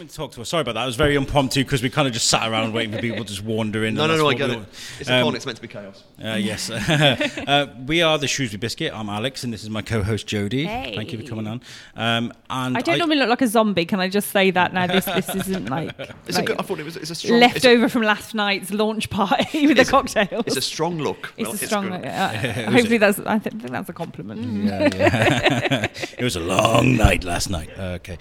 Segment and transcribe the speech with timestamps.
[0.00, 0.48] coming to talk to us.
[0.48, 0.82] Sorry about that.
[0.84, 3.24] It was very impromptu because we kind of just sat around waiting for people to
[3.30, 3.94] just wander in.
[3.94, 4.58] No, and no, no, I get we it.
[4.58, 4.64] all-
[4.98, 6.04] It's a Um, con, it's meant to be chaos.
[6.24, 6.70] Uh, yes.
[6.70, 8.92] uh, we are the Shrewsbury Biscuit.
[8.94, 10.64] I'm Alex, and this is my co-host Jodie.
[10.66, 10.94] Hey.
[10.96, 11.60] Thank you for coming on.
[11.96, 13.84] Um, and I don't normally look like a zombie.
[13.84, 14.86] Can I just say that now?
[14.86, 15.94] This this isn't like,
[16.26, 18.00] It's a good, I thought it was it's a strong left it's a, over from
[18.02, 20.44] last night's launch party with the It's a- cocktails.
[20.46, 21.34] It's a strong look.
[21.36, 21.90] It's Well, a strong.
[21.90, 22.06] look.
[22.06, 23.18] uh, It hopefully, that's.
[23.20, 24.64] I th- think that's a compliment.
[24.64, 25.86] Yeah, yeah.
[26.18, 27.68] it was a long night last night.
[27.78, 28.16] Uh, okay.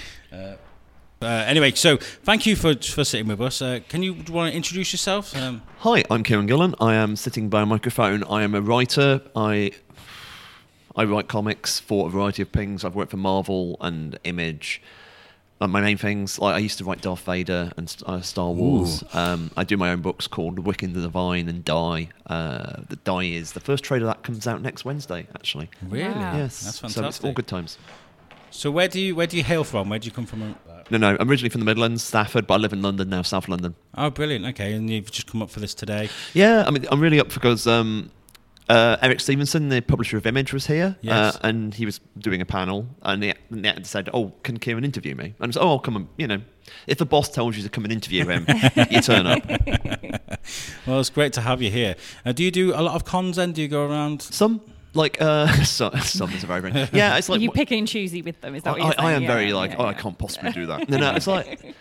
[1.21, 3.61] Uh, uh, anyway, so thank you for for sitting with us.
[3.61, 5.35] Uh, can you want to introduce yourself?
[5.35, 6.75] Um, Hi, I'm Kieron Gillen.
[6.79, 8.23] I am sitting by a microphone.
[8.23, 9.21] I am a writer.
[9.35, 9.71] I
[10.95, 12.83] I write comics for a variety of things.
[12.83, 14.81] I've worked for Marvel and Image.
[15.59, 19.03] Like my main things, like I used to write Darth Vader and uh, Star Wars.
[19.13, 22.07] Um, I do my own books called The Wicked, the Divine, and Die.
[22.27, 25.69] Uh, the Die is the first trailer that comes out next Wednesday, actually.
[25.85, 26.13] really?
[26.13, 26.37] Wow.
[26.37, 27.03] Yes, That's fantastic.
[27.03, 27.77] So it's all good times.
[28.51, 29.89] So where do you where do you hail from?
[29.89, 30.55] Where do you come from?
[30.91, 33.21] Uh, No, no, I'm originally from the Midlands, Stafford, but I live in London now,
[33.21, 33.75] South London.
[33.95, 34.45] Oh, brilliant.
[34.47, 36.09] Okay, and you've just come up for this today.
[36.33, 38.11] Yeah, I mean, I'm really up because um,
[38.69, 41.35] uh, Eric Stephenson, the publisher of Image, was here, Yes.
[41.35, 45.15] uh, and he was doing a panel, and the editor said, "Oh, can Kieron interview
[45.15, 46.41] me?" And I was, "Oh, I'll come and you know,
[46.87, 48.45] if the boss tells you to come and interview him,
[48.91, 49.41] you turn up."
[50.87, 51.95] Well, it's great to have you here.
[52.25, 53.35] Uh, do you do a lot of cons?
[53.35, 54.21] Then do you go around?
[54.21, 54.61] Some
[54.93, 57.17] like uh, so, some is a very very yeah.
[57.17, 58.55] It's like you picky and choosy with them?
[58.55, 59.23] Is that I, what you're I, I saying?
[59.23, 60.89] am very Yeah, like, yeah, oh, I can't possibly do that.
[60.89, 61.75] No, no, it's like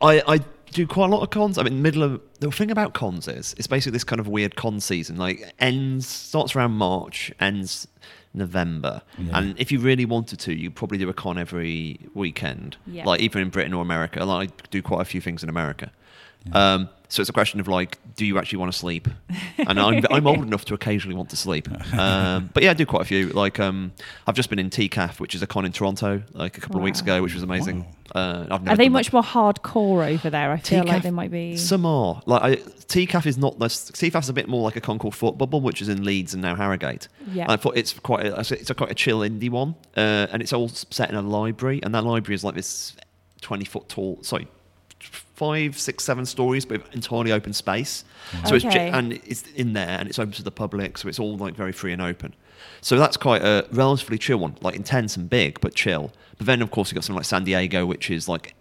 [0.00, 0.38] I, I
[0.72, 1.58] do quite a lot of cons.
[1.58, 4.56] I mean, middle of the thing about cons is it's basically this kind of weird
[4.56, 5.16] con season.
[5.16, 7.88] Like ends starts around March, ends
[8.34, 9.38] November, Yeah.
[9.38, 12.76] and if you really wanted to, you probably do a con every weekend.
[12.86, 13.04] Yeah.
[13.04, 14.24] Like even in Britain or America.
[14.24, 15.90] Like I do quite a few things in America.
[16.52, 19.08] Um, so it's a question of like, do you actually want to sleep?
[19.56, 21.66] And I'm, I'm old enough to occasionally want to sleep.
[21.94, 23.28] Um, but yeah, I do quite a few.
[23.28, 23.92] Like um,
[24.26, 26.82] I've just been in TCAF, which is a con in Toronto, like a couple of
[26.82, 27.86] weeks ago, which was amazing.
[28.14, 29.12] Uh, I've never Are they much that.
[29.14, 30.50] more hardcore over there?
[30.50, 31.56] I feel like they might be.
[31.56, 33.90] Some are like I, TCAF is not this.
[33.90, 36.34] TCAF is a bit more like a con called Thought Bubble, which is in Leeds
[36.34, 37.08] and now Harrogate.
[37.32, 37.46] Yeah.
[37.48, 40.52] I thought it's quite a, it's a quite a chill indie one, uh, and it's
[40.52, 42.96] all set in a library, and that library is like this
[43.40, 44.18] twenty foot tall.
[44.22, 44.46] Sorry.
[45.00, 48.04] Five, six, seven stories, but entirely open space.
[48.46, 48.90] So it's Okay.
[48.90, 51.54] ge- and it's in there, and it's open to the public, so it's all like
[51.54, 52.34] very free and open.
[52.80, 56.12] So that's quite a relatively chill one, like intense and big, but chill.
[56.38, 58.54] But then, of course, you've got something like San Diego, which is like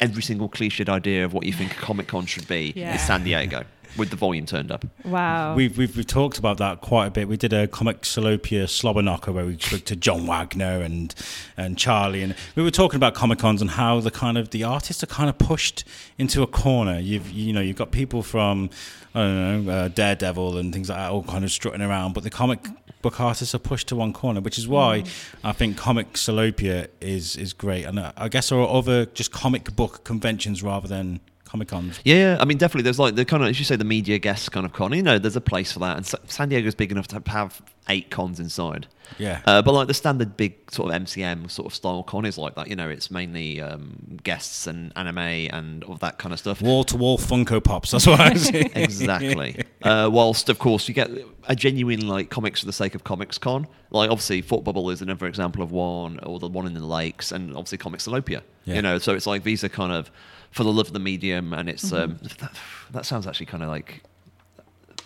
[0.00, 2.96] every single cliched idea of what you think a Comic Con should be Yeah.
[2.96, 3.62] is San Diego,
[3.96, 4.84] with the volume turned up.
[5.04, 5.54] wow.
[5.54, 7.28] We've, we've we've talked about that quite a bit.
[7.28, 11.14] We did a comic Salopia slobber knocker where we spoke to John Wagner and
[11.56, 14.64] and Charlie, and we were talking about comic cons and how the kind of the
[14.64, 15.84] artists are kind of pushed
[16.18, 16.98] into a corner.
[16.98, 18.70] You've you know you've got people from
[19.14, 22.24] I don't know uh, Daredevil and things like that all kind of strutting around, but
[22.24, 22.66] the comic
[23.02, 25.04] book artists are pushed to one corner, which is why
[25.44, 27.84] I think comic Salopia is is great.
[27.84, 31.20] And uh, I guess there are other just comic book conventions rather than
[31.54, 32.00] comic cons.
[32.04, 32.82] Yeah, I mean, definitely.
[32.82, 34.92] There's like the kind of, as you say, the media guests kind of con.
[34.92, 37.62] You know, there's a place for that, and Sa- San Diego's big enough to have
[37.88, 38.88] eight cons inside.
[39.18, 39.40] Yeah.
[39.46, 42.56] Uh, but like the standard big sort of MCM sort of style con is like
[42.56, 42.66] that.
[42.66, 46.60] You know, it's mainly um, guests and anime and all that kind of stuff.
[46.60, 47.92] Wall to wall Funko Pops.
[47.92, 48.68] That's what I see.
[48.74, 49.62] exactly.
[49.82, 51.08] uh, whilst, of course, you get
[51.46, 53.68] a genuine like comics for the sake of comics con.
[53.90, 57.30] Like obviously, Thought Bubble is another example of one, or the one in the lakes,
[57.30, 58.42] and obviously Comics Salopia.
[58.64, 58.74] Yeah.
[58.74, 60.10] You know, so it's like these are kind of
[60.54, 62.52] for the love of the medium, and it's um, that,
[62.92, 64.02] that sounds actually kind of like.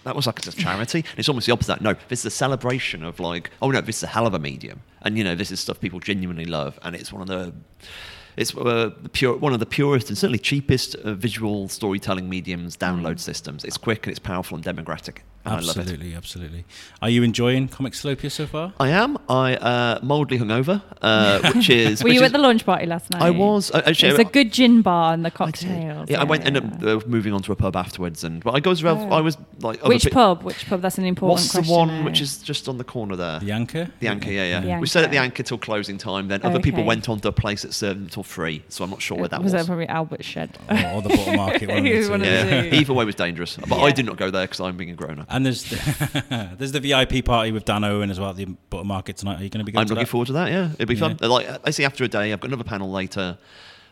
[0.04, 1.04] That was like a charity.
[1.16, 1.81] It's almost the opposite.
[1.81, 4.38] No, this is a celebration of like, oh no, this is a hell of a
[4.38, 7.53] medium, and you know, this is stuff people genuinely love, and it's one of the,
[8.36, 12.77] it's uh, the pure, one of the purest and certainly cheapest uh, visual storytelling mediums
[12.77, 13.65] download systems.
[13.65, 15.57] It's quick and it's powerful and democratic, and I.
[15.59, 16.65] Absolutely, absolutely.
[17.01, 18.73] Are you enjoying Comic Salopia so far?
[18.79, 19.17] I am.
[19.29, 22.03] I uh, mildly hungover, uh, which is.
[22.03, 23.23] Were which you is- at the launch party last night?
[23.23, 23.71] I was.
[23.71, 25.35] uh, actually, It's a good gin bar and the I did.
[25.37, 26.11] cocktails.
[26.11, 28.61] Yeah, I went ended up uh, moving on to a pub afterwards, and but I
[28.61, 28.83] goes.
[28.83, 29.09] Rev, Oh.
[29.11, 29.83] I was like.
[29.85, 30.43] Which pe- pub?
[30.43, 30.81] Which pub?
[30.83, 31.59] That's an important question.
[31.61, 32.05] What's the one now.
[32.05, 33.39] which is just on the corner there?
[33.41, 33.89] The Anchor?
[34.01, 34.75] The Anchor, yeah, yeah.
[34.77, 35.29] The We stayed at the Anchor.
[35.29, 36.29] Anchor till closing time.
[36.29, 39.01] Then other people went on to a place that served until three, so I'm not
[39.03, 39.63] sure where that was was.
[39.63, 40.59] that probably Albert Shed?
[40.69, 41.69] Or, or the Bottle Market?
[41.69, 42.11] One of the It was two.
[42.13, 44.61] one of the yeah, either way was dangerous, but I did not go there because
[44.61, 45.28] I'm being a grown up.
[45.30, 48.86] And there's the, there's the VIP party with Dan Owen as well at the Bottle
[48.86, 49.41] Market tonight.
[49.41, 50.10] Are you going to be going I'm to looking that?
[50.10, 50.51] forward to that.
[50.51, 51.15] Yeah, it'll be Yeah.
[51.15, 51.19] fun.
[51.21, 53.36] Like I see, after a day, I've got another panel later,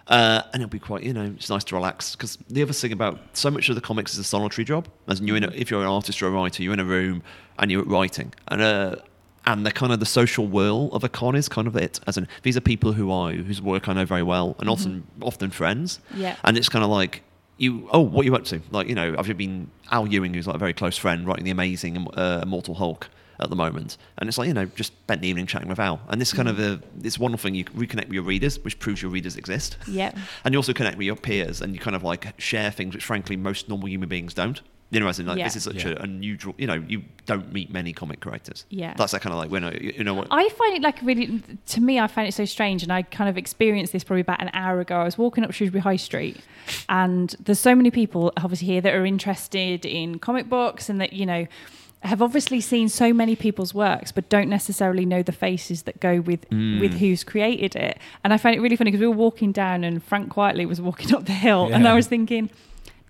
[0.09, 1.03] uh, and it'll be quite.
[1.03, 3.81] You know, it's nice to relax because the other thing about so much of the
[3.81, 4.89] comics is a solitary job.
[5.09, 6.85] As in you're in, a, if you're an artist or a writer, you're in a
[6.85, 7.23] room
[7.59, 8.97] and you're writing, and uh,
[9.45, 12.01] and the kind of the social whirl of a con is kind of it.
[12.07, 15.07] As in, these are people who I whose work I know very well, and often
[15.21, 16.01] often friends.
[16.15, 16.37] Yeah.
[16.45, 17.23] and it's kind of like.
[17.59, 20.47] You oh what are you up to like you know I've been Al Ewing who's
[20.47, 23.09] like a very close friend writing the amazing uh, Immortal Hulk
[23.39, 26.01] at the moment, and it's like you know just spent the evening chatting with Al,
[26.09, 29.03] and this kind of a this wonderful thing you reconnect with your readers, which proves
[29.03, 29.77] your readers exist.
[29.87, 30.13] Yeah.
[30.45, 33.05] And you also connect with your peers, and you kind of like share things which,
[33.05, 34.61] frankly, most normal human beings don't.
[34.91, 35.45] You know, as in like Yeah.
[35.45, 35.95] this is such Yeah.
[35.99, 36.55] a unusual.
[36.59, 38.65] You know, you don't meet many comic creators.
[38.71, 38.95] Yeah.
[38.97, 40.29] That's that kind of like when I, you know what.
[40.31, 42.85] I find it like really, to me, I find it so strange.
[42.85, 44.97] And I kind of experienced this probably about an hour ago.
[44.97, 46.37] I was walking up Shrewsbury High Street,
[46.89, 51.13] and there's so many people obviously here that are interested in comic books and that,
[51.13, 51.47] you know,
[52.03, 56.21] have obviously seen so many people's works, but don't necessarily know the faces that go
[56.21, 56.79] with Mm.
[56.81, 57.99] with who's created it.
[58.23, 60.81] And I find it really funny because we were walking down, and Frank Quitely was
[60.81, 62.51] walking up the hill, and I was thinking.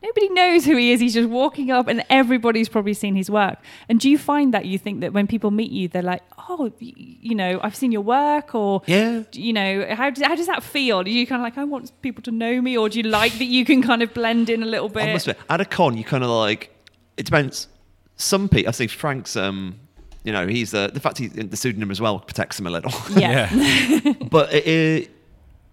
[0.02, 1.00] Nobody knows who he is.
[1.00, 3.58] He's just walking up, and everybody's probably seen his work.
[3.88, 6.70] And do you find that you think that when people meet you, they're like, "Oh,
[6.78, 9.22] you know, I've seen your work," or Yeah.
[9.32, 11.02] you know, how does how does that feel?
[11.02, 13.32] Do you kind of like, I want people to know me, or do you like
[13.38, 15.04] that you can kind of blend in a little bit?
[15.04, 16.70] I must admit, at a con, you kind of like
[17.16, 17.68] it depends.
[18.16, 19.76] Some people, I say Frank's, um,
[20.24, 22.92] you know, he's uh, the fact he's the pseudonym as well protects him a little.
[23.18, 23.48] yeah,
[24.30, 25.10] but it, it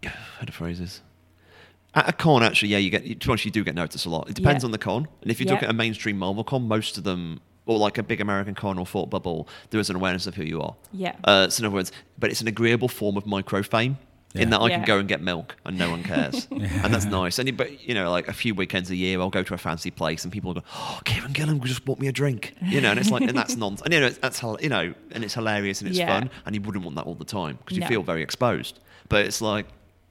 [0.40, 1.02] how to phrase this?
[1.96, 3.04] At a con, actually, yeah, you get.
[3.04, 4.30] To be honest, you do get noticed a lot.
[4.30, 4.68] It depends Yeah.
[4.68, 5.54] on the con, and if you Yeah.
[5.54, 8.80] look at a mainstream Marvel con, most of them, or like a big American con
[8.80, 10.76] or Thought Bubble, there is an awareness of who you are.
[10.92, 11.14] Yeah.
[11.24, 13.98] Uh, so in other words, but it's an agreeable form of micro fame.
[14.34, 14.42] Yeah.
[14.42, 14.78] In that I Yeah.
[14.78, 17.38] can go and get milk and no one cares, and that's nice.
[17.38, 19.60] And you- but you know, like a few weekends a year, I'll go to a
[19.60, 22.82] fancy place and people will go, "Oh, Kieron Gillen just bought me a drink," you
[22.82, 23.84] know, and it's like, and that's nonsense.
[23.86, 26.08] And you know, that's hil- you know, and it's hilarious and it's Yeah.
[26.20, 27.88] fun, and you wouldn't want that all the time because you No.
[27.88, 28.80] feel very exposed.
[29.08, 29.68] But it's like,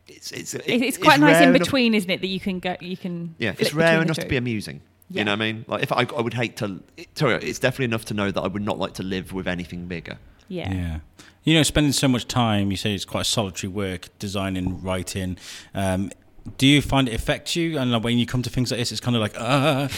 [0.08, 2.20] it's it's it- it's, it's quite nice rare in enough- between, isn't it?
[2.20, 3.34] That you can go, you can.
[3.38, 4.80] yeah, flip it's rare enough to be amusing.
[5.10, 5.20] Yeah.
[5.20, 5.64] You know what I mean?
[5.68, 8.40] Like if I, I would hate to, it, sorry, it's definitely enough to know that
[8.40, 10.16] I would not like to live with anything bigger.
[10.48, 10.72] Yeah.
[10.72, 10.98] Yeah.
[11.44, 15.36] You know, spending so much time, you say it's quite solitary work, designing, writing.
[15.74, 16.10] Um,
[16.56, 17.78] do you find it affects you?
[17.78, 19.88] And like, when you come to things like this, it's kind of like, uh,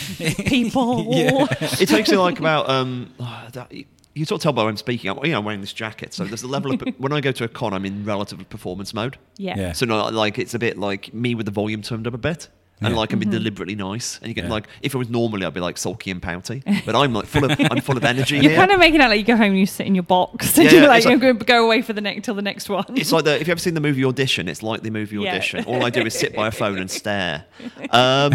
[0.47, 1.06] People.
[1.17, 1.47] Yeah.
[1.81, 3.12] it takes you like about um
[3.53, 3.73] that,
[4.14, 6.14] you sort of tell by when I'm speaking I'm, you know I'm wearing this jacket
[6.14, 8.94] so there's a level of when I go to a con I'm in relative performance
[8.94, 9.56] mode Yeah.
[9.58, 9.72] Yeah.
[9.72, 12.49] so no, like it's a bit like me with the volume turned up a bit
[12.81, 12.97] and Yeah.
[13.00, 13.31] like I'm Mm-hmm.
[13.31, 14.50] deliberately nice and you get Yeah.
[14.50, 17.44] like if it was normally I'd be like sulky and pouty but I'm like full
[17.44, 18.56] of I'm full of energy You're here.
[18.59, 20.65] kind of making out like you go home and you sit in your box and
[20.67, 22.43] Yeah, you're yeah, like, you're like- going to go away for the next till the
[22.43, 22.85] next one.
[22.97, 25.32] It's like the, if you've ever seen the movie Audition, it's like the movie Yeah.
[25.32, 25.65] Audition.
[25.65, 27.44] All I do is sit by a phone and stare.
[27.91, 28.32] Um,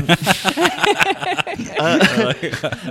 [1.80, 2.34] uh,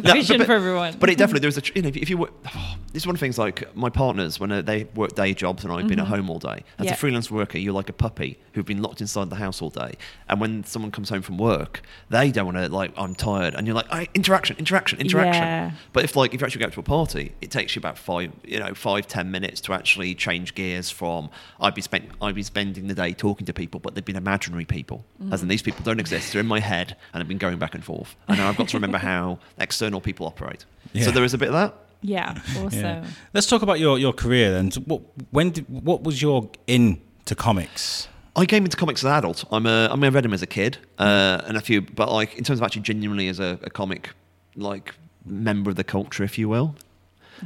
[0.02, 0.96] no, Vision but- for everyone.
[0.98, 2.32] But it definitely there's a tr- you know if you, if you work,
[2.92, 5.64] this is one of the things like my partners when uh, they work day jobs
[5.64, 6.64] and I've been at home all day.
[6.78, 6.92] As Yeah.
[6.92, 9.92] a freelance worker, you're like a puppy who've been locked inside the house all day.
[10.28, 13.66] And when someone comes home from work, they don't want to like I'm tired, and
[13.66, 15.42] you're like "Hey, interaction, interaction, interaction.
[15.42, 15.70] Yeah.
[15.92, 18.32] But if like if you actually go to a party, it takes you about five
[18.44, 21.30] you know five ten minutes to actually change gears from
[21.60, 24.64] I'd be spent I'd be spending the day talking to people, but they've been imaginary
[24.64, 25.32] people, mm.
[25.32, 26.32] as in these people don't exist.
[26.32, 28.16] They're in my head, and I've been going back and forth.
[28.28, 30.64] And now I've got to remember how external people operate.
[30.92, 31.04] Yeah.
[31.04, 31.74] So there is a bit of that.
[32.00, 32.80] yeah, awesome.
[32.80, 33.06] yeah.
[33.34, 34.70] Let's talk about your, your career then.
[34.84, 38.08] What, when did, what was your in to comics?
[38.38, 39.44] I came into comics as an adult.
[39.50, 42.12] I'm a, I mean, I read them as a kid, uh, and a few, but
[42.12, 44.10] like in terms of actually genuinely as a, a comic,
[44.54, 44.94] like
[45.26, 46.76] member of the culture, if you will.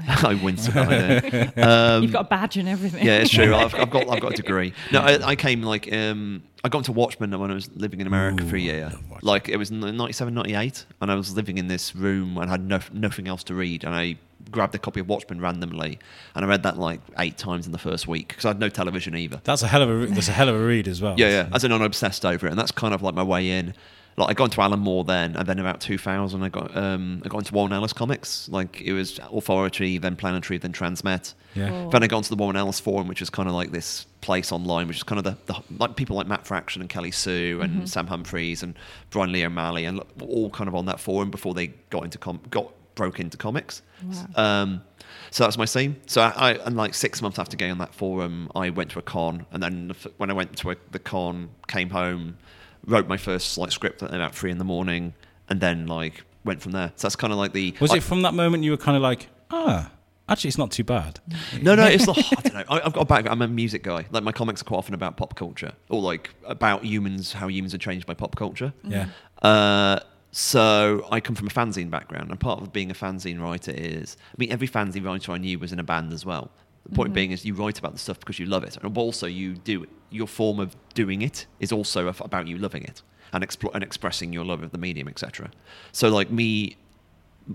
[0.08, 1.66] I wince at that idea.
[1.66, 3.04] Um, You've got a badge and everything.
[3.04, 3.54] yeah, it's true.
[3.54, 4.72] I've, I've got I've got a degree.
[4.92, 8.06] No, I, I came like um, I got into Watchmen when I was living in
[8.06, 8.92] America for a year.
[9.22, 12.80] Like it was 97, 98, and I was living in this room and had no,
[12.92, 14.16] nothing else to read, and I
[14.50, 15.98] grabbed a copy of Watchmen randomly,
[16.34, 18.68] and I read that like eight times in the first week because I had no
[18.68, 19.40] television either.
[19.44, 21.14] That's a hell of a re- that's a hell of a read as well.
[21.18, 21.48] Yeah, yeah.
[21.52, 23.74] As in, I'm obsessed over it, and that's kind of like my way in.
[24.16, 27.28] Like I got into Alan Moore then, and then about 2000, I got um, I
[27.28, 28.48] got into Warren Ellis comics.
[28.48, 31.34] Like it was Authority, then Planetary, then Transmet.
[31.54, 31.68] Yeah.
[31.68, 31.90] Cool.
[31.90, 34.52] Then I got into the Warren Ellis forum, which is kind of like this place
[34.52, 37.60] online, which is kind of the, the like people like Matt Fraction and Kelly Sue
[37.62, 38.74] and Sam Humphries and
[39.10, 42.40] Brian Lee O'Malley, and all kind of on that forum before they got into com-
[42.50, 43.82] got broke into comics.
[44.04, 44.26] Wow.
[44.62, 44.82] Um,
[45.30, 45.96] so that's my scene.
[46.06, 48.98] So I, I, and like six months after getting on that forum, I went to
[48.98, 52.36] a con, and then when I went to a, the con, came home,
[52.86, 55.14] wrote my first like script at about three in the morning,
[55.48, 56.92] and then like went from there.
[56.96, 58.96] So that's kind of like the Was like- it from that moment you were kind
[58.96, 59.90] of like, ah,
[60.28, 61.20] actually, it's not too bad?
[61.60, 62.64] No, no, it's the I don't know.
[62.68, 63.26] I, I've got a back.
[63.28, 64.06] I'm a music guy.
[64.10, 67.74] Like my comics are quite often about pop culture or like about humans, how humans
[67.74, 68.72] are changed by pop culture.
[68.84, 69.06] Yeah.
[69.42, 70.00] Uh,
[70.34, 74.16] so I come from a fanzine background, and part of being a fanzine writer is,
[74.30, 76.50] I mean, every fanzine writer I knew was in a band as well.
[76.84, 79.26] The point being is you write about the stuff because you love it, and also
[79.26, 83.74] you do your form of doing it is also about you loving it and, explo-
[83.74, 85.50] and expressing your love of the medium, etc.
[85.92, 86.76] So like me,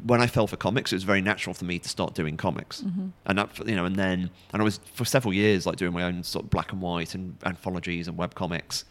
[0.06, 2.82] when I fell for comics, it was very natural for me to start doing comics,
[3.26, 6.04] and that you know, and then and I was for several years like doing my
[6.04, 8.86] own sort of black and white and anthologies and web comics,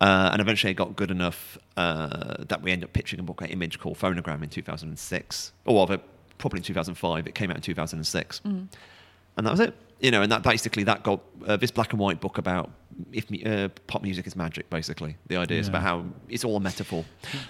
[0.00, 3.42] uh, and eventually I got good enough uh, that we ended up pitching a book
[3.42, 6.00] at Image called Phonogram in 2006, or rather
[6.38, 7.26] probably in 2005.
[7.26, 8.40] It came out in 2006,
[9.38, 9.74] and that was it.
[10.00, 12.70] You know, and that basically that got uh, this black and white book about
[13.12, 14.68] if uh, pop music is magic.
[14.70, 15.70] Basically, the idea is Yeah.
[15.72, 17.04] about how it's all a metaphor,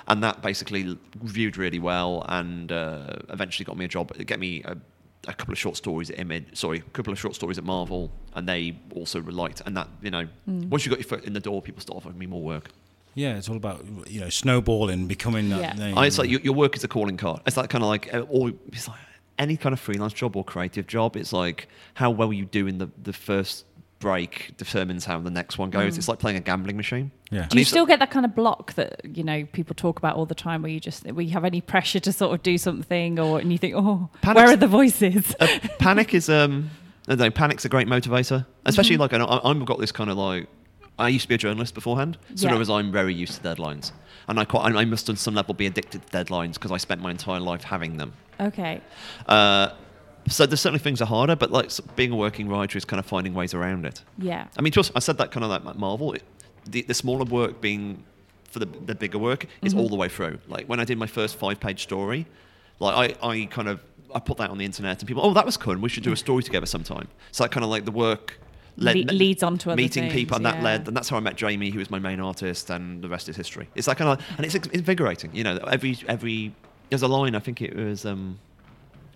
[0.07, 4.17] and that basically reviewed really well, and uh, eventually got me a job.
[4.27, 4.77] Get me a,
[5.27, 6.45] a couple of short stories at Image.
[6.55, 9.61] Sorry, a couple of short stories at Marvel, and they also liked.
[9.67, 12.19] And that you know, once you got your foot in the door, people start offering
[12.19, 12.71] me more work.
[13.15, 15.61] Yeah, it's all about you know snowballing, becoming that.
[15.61, 15.73] Yeah.
[15.75, 15.99] name.
[15.99, 17.41] I, it's like your, your work is a calling card.
[17.47, 18.99] It's like kind of like, uh, or it's like
[19.39, 21.17] any kind of freelance job or creative job.
[21.17, 23.65] It's like how well you do in the, the first
[24.01, 25.99] break determines how the next one goes.
[25.99, 27.11] It's like playing a gambling machine.
[27.31, 27.43] Yeah.
[27.43, 30.17] And Do you still get that kind of block that you know people talk about
[30.17, 32.59] all the time, where you just where you have any pressure to sort of do
[32.59, 35.35] something, or and you think, oh, Panic's- where are the voices?
[35.41, 35.47] uh,
[35.79, 36.71] panic is um
[37.09, 39.15] I panic's a great motivator especially Mm-hmm.
[39.29, 40.47] like I, i've got this kind of like
[40.99, 42.49] i used to be a journalist beforehand so in Yeah.
[42.51, 43.93] other words i'm very used to deadlines
[44.29, 47.01] and i quite i must on some level be addicted to deadlines because i spent
[47.01, 48.81] my entire life having them okay,
[49.29, 49.71] uh,
[50.29, 53.07] so there's certainly things are harder but like being a working writer is kind of
[53.07, 56.13] finding ways around it yeah, i mean just i said that kind of like marvel
[56.13, 56.23] it,
[56.67, 58.03] the, the smaller work being
[58.51, 59.81] for the, the bigger work is Mm-hmm.
[59.81, 62.27] all the way through like when i did my first five page story
[62.81, 63.81] like I, I kind of
[64.15, 65.77] I put that on the internet and people, oh, that was cool.
[65.77, 67.09] We should do a story together sometime.
[67.31, 68.39] So that kind of like the work
[68.81, 71.21] Le- leads on to other meeting things, people, and that led, and that's how I
[71.21, 73.69] met Jamie, who was my main artist, and the rest is history.
[73.75, 75.31] It's like kind of, and it's invigorating.
[75.35, 76.55] You know, every every
[76.91, 77.35] there's a line.
[77.35, 78.05] I think it was.
[78.07, 78.39] Um,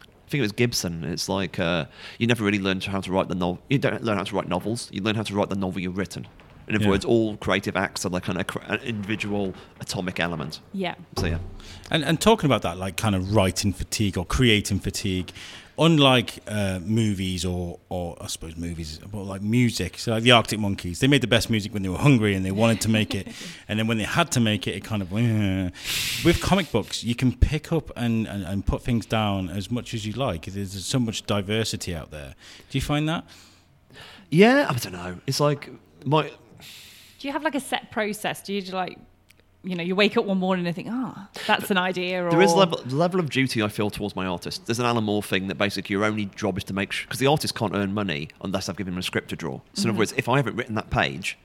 [0.01, 1.05] I think it was Gibson.
[1.05, 1.85] It's like uh,
[2.19, 3.63] you never really learn how to write the novel.
[3.69, 4.89] You don't learn how to write novels.
[4.93, 6.27] You learn how to write the novel you've written.
[6.69, 6.91] In other Yeah.
[6.91, 10.61] words, all creative acts are like kind of cr- an individual atomic element.
[10.73, 10.95] yeah.
[11.19, 11.39] So yeah.
[11.91, 15.33] And, and talking about that, like kind of writing fatigue or creating fatigue,
[15.79, 19.99] unlike uh, movies or, or I suppose movies, but like music.
[19.99, 22.45] So like the Arctic Monkeys, they made the best music when they were hungry and
[22.45, 23.29] they wanted to make it,
[23.69, 25.13] and then when they had to make it, it kind of.
[25.13, 25.71] "Eh."
[26.25, 29.95] With comic books, you can pick up and, and, and put things down as much
[29.95, 30.45] as you like.
[30.47, 32.35] There's so much diversity out there.
[32.71, 33.25] Do you find that?
[34.31, 35.21] Yeah, I don't know.
[35.27, 35.71] It's like
[36.05, 36.31] my
[37.19, 38.43] Do you have like a set process?
[38.43, 38.99] Do you just like,
[39.65, 42.43] you know, you wake up one morning and think, ah, that's an idea, or There
[42.43, 44.67] is level, level of duty I feel towards my artist.
[44.67, 47.21] There's an Alan Moore thing that basically your only job is to make sure because
[47.21, 49.61] the artist can't earn money unless I've given him a script to draw.
[49.75, 51.39] So in other words, if I haven't written that page,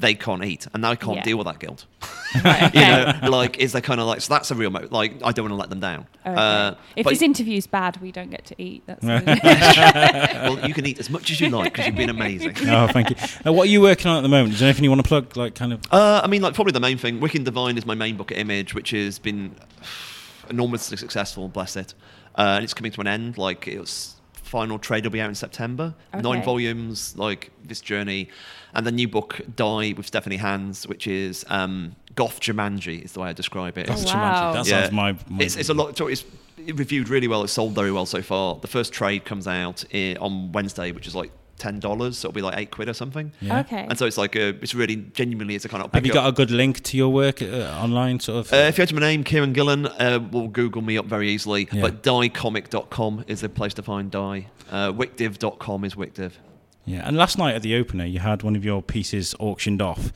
[0.00, 1.22] they can't eat, and I can't Yeah.
[1.24, 1.86] deal with that guilt.
[2.44, 5.14] Right, you know, like is they kind of like so that's a real mo- like
[5.24, 6.06] I don't want to let them down.
[6.26, 6.34] Okay.
[6.38, 8.82] Uh, if but- this interview's bad, we don't get to eat.
[8.86, 12.54] That's well, you can eat as much as you like because you've been amazing.
[12.68, 13.16] Oh, thank you.
[13.46, 14.52] Uh, what are you working on at the moment?
[14.54, 15.36] Is there anything you want to plug?
[15.38, 15.80] Like, kind of.
[15.90, 17.18] Uh, I mean, like probably the main thing.
[17.18, 19.54] Wicked Divine is my main book at Image, which has been
[20.50, 21.48] enormously successful.
[21.48, 21.94] Bless it.
[22.36, 23.38] Uh, and it's coming to an end.
[23.38, 25.94] Like its final trade will be out in September.
[26.14, 27.16] Nine volumes.
[27.16, 28.28] Like this journey,
[28.74, 33.20] and the new book Die with Stephanie Hans, which is um, Goth Jumanji, is the
[33.20, 33.88] way I describe it.
[33.88, 34.52] Oh, It's- wow.
[34.52, 34.80] That Yeah.
[34.82, 35.12] sounds my.
[35.28, 36.00] my It's, it's a lot.
[36.00, 36.24] It's
[36.74, 37.42] reviewed really well.
[37.44, 38.56] It's sold very well so far.
[38.60, 39.84] The first trade comes out
[40.20, 42.18] on Wednesday, which is like ten dollars.
[42.18, 43.32] So it'll be like eight quid or something.
[43.40, 43.60] Yeah.
[43.60, 43.86] okay.
[43.88, 45.92] And so it's like a, it's really genuinely it's a kind of.
[45.92, 48.52] Have you pick up- got a good link to your work uh, online, sort of?
[48.52, 51.68] Uh, if you enter my name, Kieron Gillen, uh, will Google me up very easily.
[51.72, 51.82] Yeah.
[51.82, 54.46] But diecomic.com is the place to find Die.
[54.70, 56.32] Uh, WicDiv.com is WicDiv.
[56.88, 57.06] Yeah.
[57.06, 60.12] And last night at the opener, you had one of your pieces auctioned off,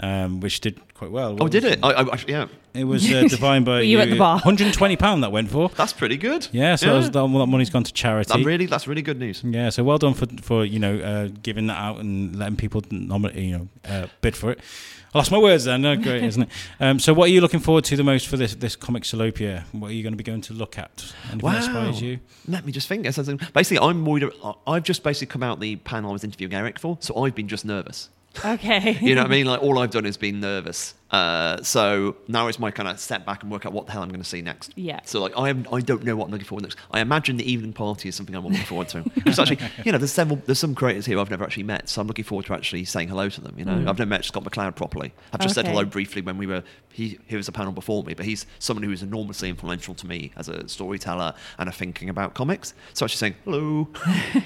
[0.00, 1.36] um, which did quite well.
[1.40, 1.78] Oh, did was it?
[1.82, 4.34] I, I, I- yeah, It was uh, defined by you at the bar?
[4.36, 5.68] 120 pound that went for.
[5.70, 6.48] that's pretty good.
[6.52, 8.32] Yeah, so that, was, that, that money's gone to charity.
[8.36, 9.42] That really, that's really good news.
[9.44, 12.82] Yeah, so well done for for you know uh, giving that out and letting people
[12.90, 14.60] nominate, you know uh, bid for it.
[15.14, 15.82] I lost my words then.
[15.82, 16.48] No, great, isn't it?
[16.80, 19.62] Um, so, what are you looking forward to the most for this this comic Salopia?
[19.70, 21.12] What are you going to be going to look at?
[21.30, 22.18] Anything that inspires you?
[22.48, 23.06] Let me just think.
[23.06, 24.24] It says- Basically, I'm worried.
[24.66, 27.46] I've just basically come out the panel I was interviewing Eric for, so I've been
[27.46, 28.08] just nervous.
[28.44, 28.98] Okay.
[29.00, 29.46] You know what I mean?
[29.46, 30.94] Like all I've done is been nervous.
[31.10, 34.02] Uh, so now it's my kind of step back and work out what the hell
[34.02, 34.72] I'm going to see next.
[34.74, 34.98] Yeah.
[35.04, 36.78] So like I am, I don't know what I'm looking forward to next.
[36.90, 39.02] I imagine the evening party is something I'm looking forward to.
[39.14, 42.00] Because actually, you know, there's several, there's some creators here I've never actually met, so
[42.00, 43.56] I'm looking forward to actually saying hello to them.
[43.56, 45.12] You know, I've never met Scott McCloud properly.
[45.32, 46.64] I've just said hello briefly when we were.
[46.90, 50.06] He he was a panel before me, but he's someone who is enormously influential to
[50.06, 52.74] me as a storyteller and a thinking about comics.
[52.92, 53.88] So actually saying hello,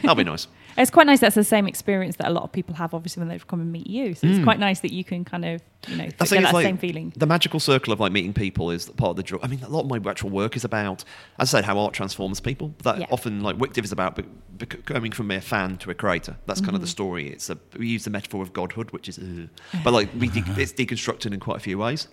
[0.02, 0.48] that'll be nice.
[0.78, 1.20] It's quite nice.
[1.20, 3.72] That's the same experience that a lot of people have, obviously, when they've come and
[3.72, 4.14] meet you.
[4.14, 4.30] So Mm.
[4.36, 7.12] it's quite nice that you can kind of, you know, get that like same feeling.
[7.16, 9.38] the magical circle of like meeting people is part of the draw.
[9.42, 11.04] I mean, a lot of my actual work is about,
[11.38, 12.74] as I said, how art transforms people.
[12.84, 13.06] That Yeah.
[13.10, 14.16] often, like WicDiv is about
[14.56, 16.36] bec- coming from a fan to a creator.
[16.46, 17.28] That's kind of the story.
[17.28, 19.46] It's a we use the metaphor of godhood, which is, uh,
[19.84, 22.08] but like we de- it's deconstructed in quite a few ways.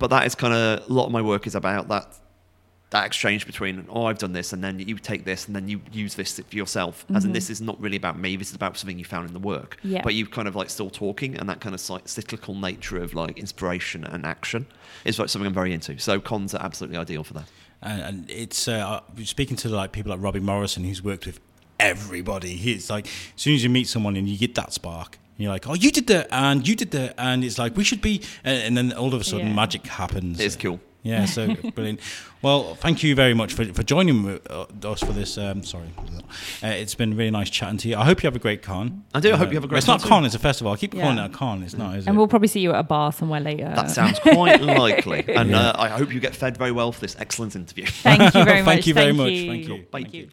[0.00, 2.06] But that is kind of a lot of my work is about that
[2.90, 5.80] that exchange between oh I've done this and then you take this and then you
[5.92, 8.78] use this for yourself as in this is not really about me this is about
[8.78, 10.00] something you found in the work Yeah.
[10.02, 13.12] but you kind of like still talking and that kind of like cyclical nature of
[13.14, 14.66] like inspiration and action
[15.04, 17.48] is like something I'm very into so cons are absolutely ideal for that
[17.82, 21.38] and, and it's uh, speaking to like people like Robbie Morrison, who's worked with
[21.78, 22.54] everybody.
[22.72, 25.68] It's like as soon as you meet someone and you get that spark, you're like,
[25.68, 28.62] oh, you did that, and you did that, and it's like we should be, and,
[28.64, 29.52] and then all of a sudden Yeah.
[29.54, 30.40] magic happens.
[30.40, 30.80] It's cool.
[31.02, 32.00] Yeah, so brilliant.
[32.42, 35.38] Well, thank you very much for, for joining uh, us for this.
[35.38, 35.88] Um, sorry,
[36.62, 37.96] uh, it's been really nice chatting to you.
[37.96, 39.04] I hope you have a great con.
[39.14, 39.30] I do.
[39.30, 40.08] I Uh, hope you have a great It's not con too.
[40.08, 40.72] con; it's a festival.
[40.72, 41.62] I keep calling it a con.
[41.62, 42.18] It's not, is And it?
[42.18, 43.72] we'll probably see you at a bar somewhere later.
[43.74, 45.24] That sounds quite likely.
[45.28, 47.86] And uh, I hope you get fed very well for this excellent interview.
[47.86, 48.74] Thank you very much.
[48.74, 49.30] Thank you very much.
[49.30, 49.48] you.
[49.50, 49.76] Thank you.
[49.90, 50.02] Bye.
[50.02, 50.30] Thank you.